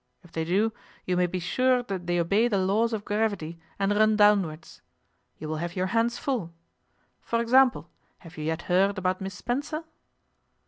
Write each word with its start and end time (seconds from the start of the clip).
If 0.23 0.31
they 0.31 0.45
do, 0.45 0.73
you 1.05 1.15
may 1.15 1.27
be 1.27 1.37
sure 1.37 1.83
that 1.83 2.07
they 2.07 2.19
obey 2.19 2.47
the 2.47 2.57
laws 2.57 2.91
of 2.91 3.05
gravity 3.05 3.59
and 3.77 3.91
run 3.91 4.15
downwards. 4.15 4.81
You 5.37 5.47
will 5.47 5.57
have 5.57 5.75
your 5.75 5.85
hands 5.93 6.17
full. 6.17 6.55
For 7.21 7.39
example, 7.39 7.91
have 8.17 8.35
you 8.35 8.43
yet 8.45 8.63
heard 8.63 8.97
about 8.97 9.21
Miss 9.21 9.35
Spencer? 9.35 9.83